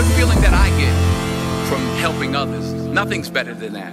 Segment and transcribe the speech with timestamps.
[0.00, 2.72] good feeling that I get from helping others.
[2.72, 3.92] Nothing's better than that.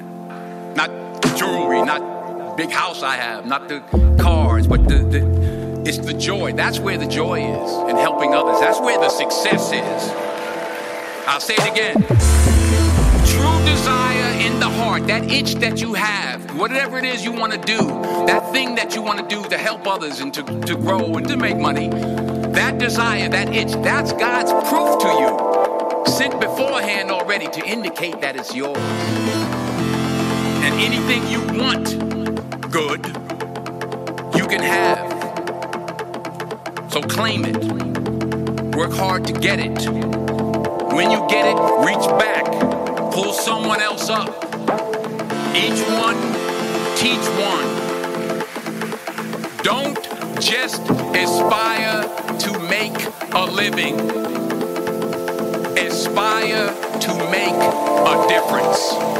[0.73, 3.81] Not the jewelry, not big house I have, not the
[4.17, 6.53] cars, but the, the it's the joy.
[6.53, 8.61] That's where the joy is in helping others.
[8.61, 10.11] That's where the success is.
[11.27, 11.95] I'll say it again.
[13.27, 17.51] True desire in the heart, that itch that you have, whatever it is you want
[17.51, 17.85] to do,
[18.27, 21.27] that thing that you want to do to help others and to, to grow and
[21.27, 25.46] to make money, that desire, that itch, that's God's proof to you
[26.07, 28.77] Sent beforehand already to indicate that it's yours.
[30.63, 31.99] And anything you want
[32.71, 33.05] good,
[34.35, 35.11] you can have.
[36.91, 37.57] So claim it.
[38.75, 39.87] Work hard to get it.
[40.93, 42.45] When you get it, reach back.
[43.13, 44.29] Pull someone else up.
[45.55, 46.17] Each one,
[46.95, 47.67] teach one.
[49.61, 50.01] Don't
[50.41, 50.81] just
[51.13, 52.03] aspire
[52.39, 52.97] to make
[53.33, 54.26] a living.
[55.77, 59.16] Aspire to make a difference.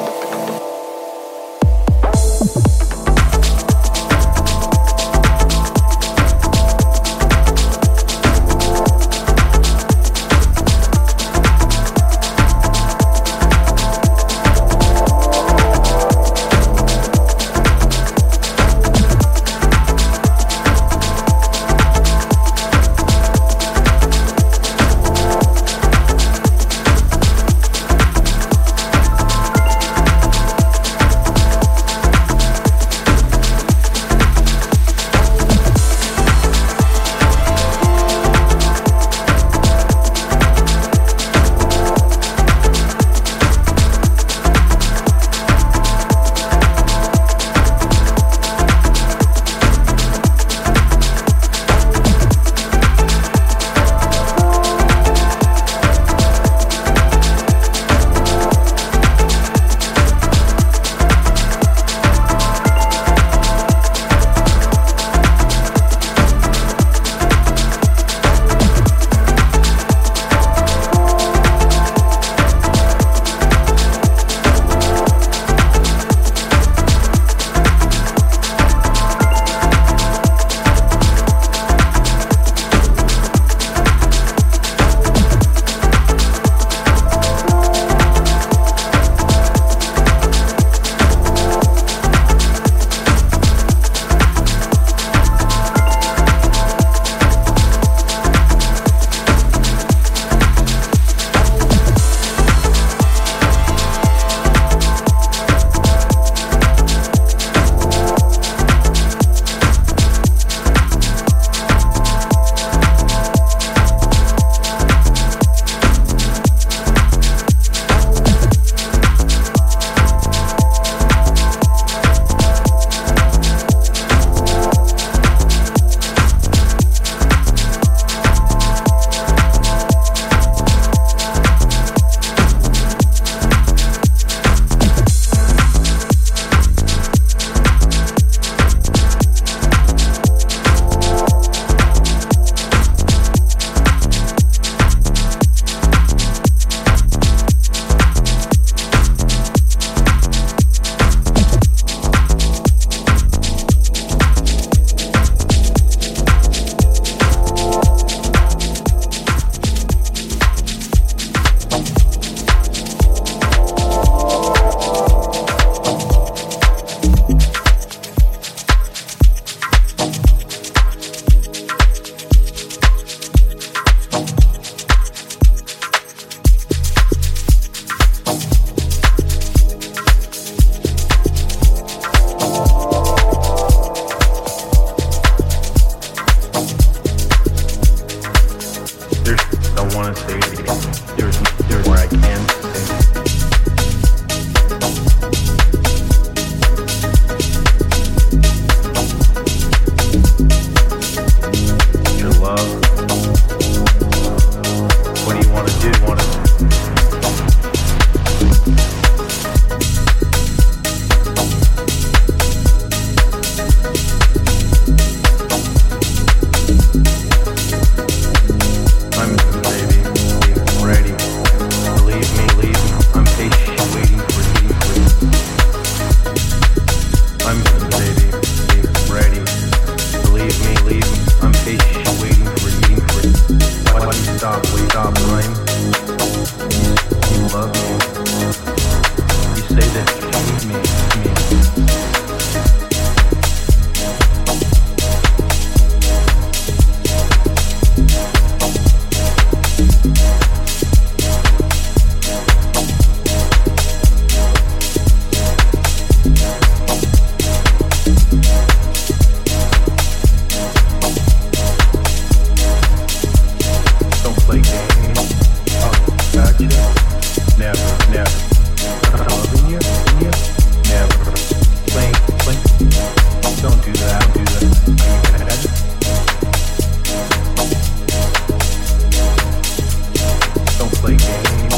[281.00, 281.74] play games.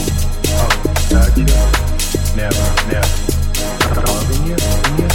[0.51, 1.45] Oh, you,
[2.35, 3.15] Never, never.
[4.05, 5.08] Loving you,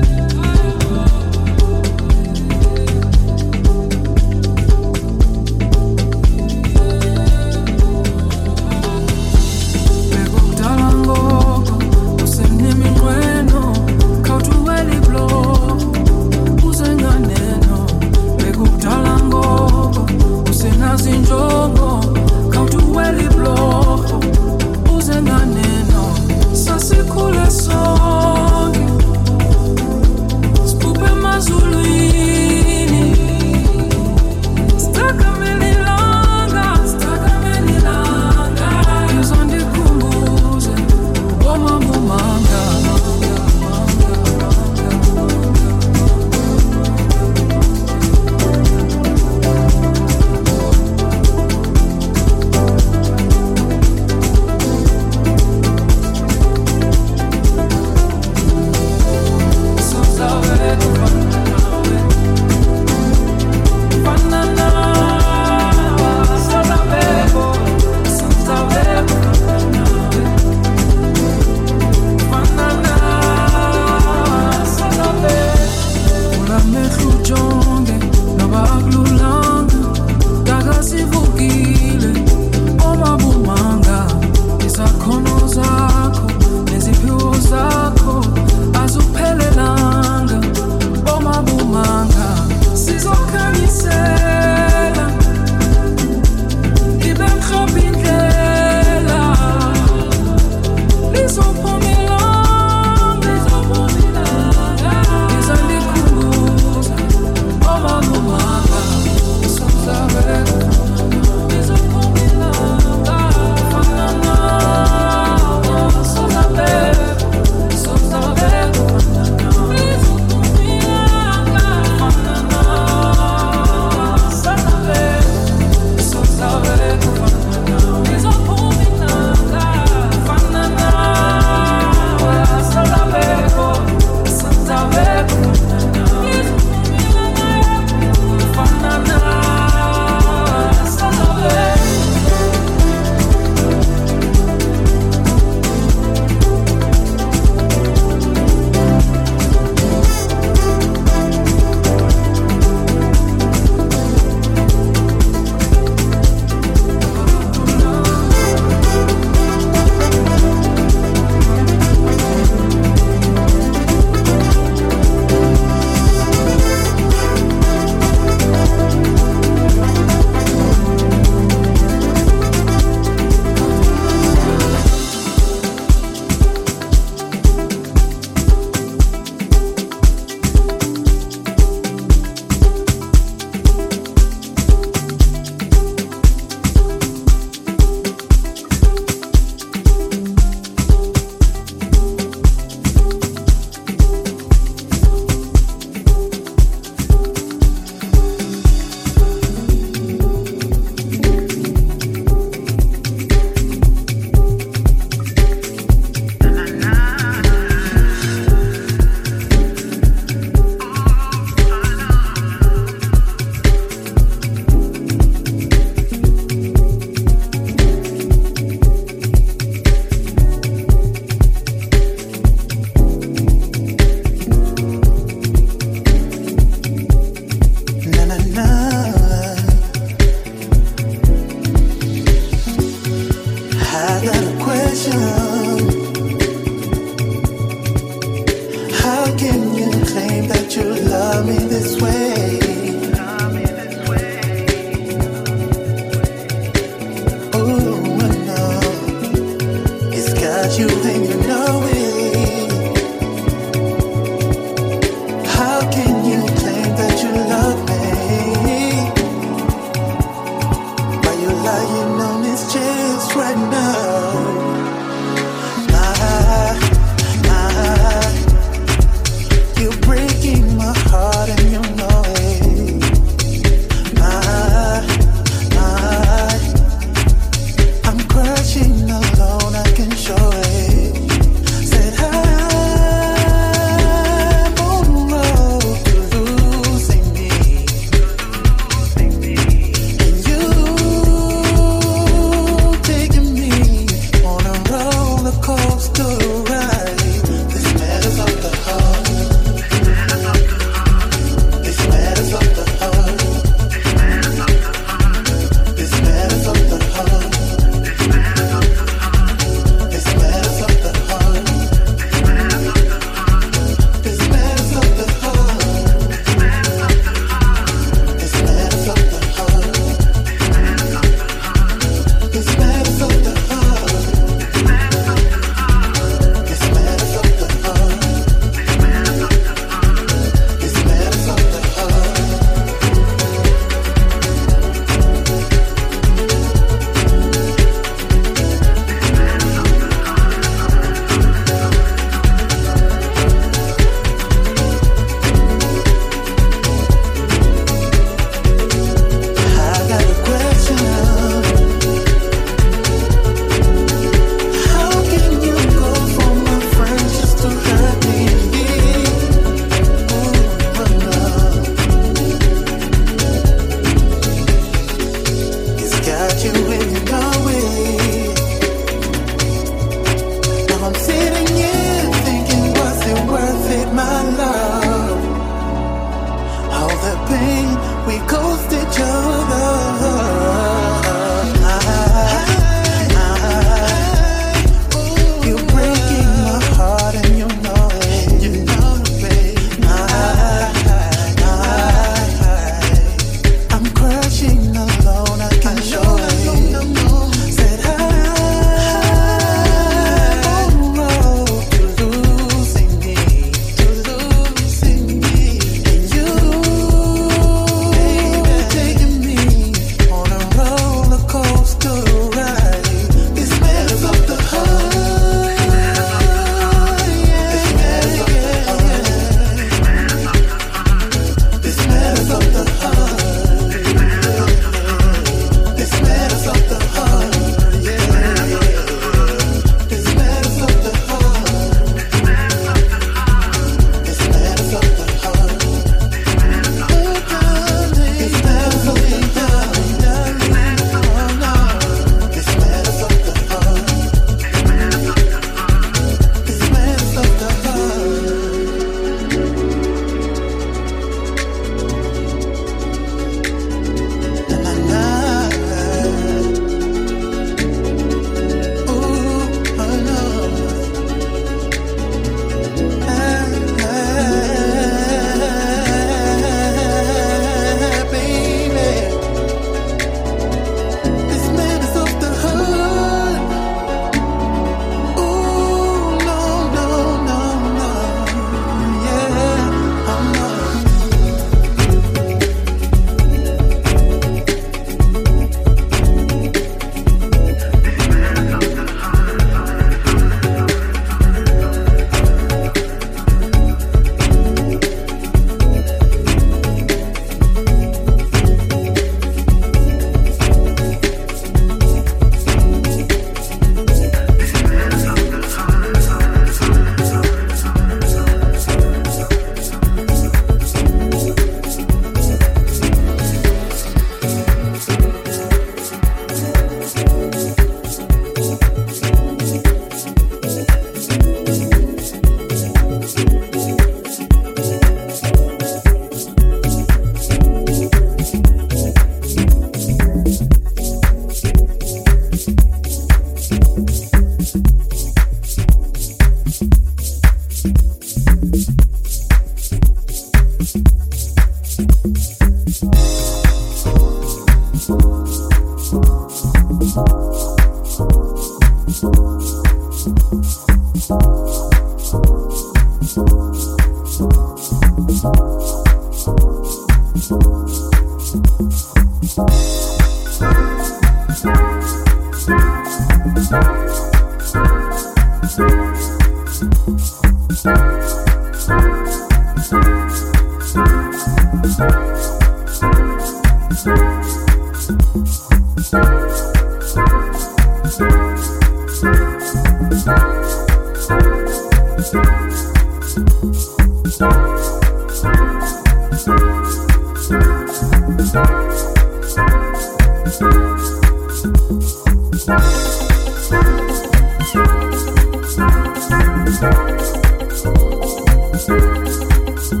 [599.90, 600.00] It's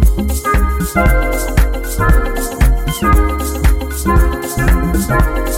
[4.96, 5.57] gonna